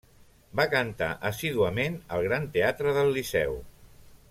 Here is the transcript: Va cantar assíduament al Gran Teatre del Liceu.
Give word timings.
Va 0.59 0.63
cantar 0.71 1.09
assíduament 1.29 1.99
al 2.17 2.25
Gran 2.29 2.49
Teatre 2.57 2.95
del 2.99 3.15
Liceu. 3.19 3.55